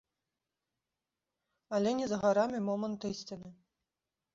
[1.77, 3.49] Але не за гарамі момант ісціны.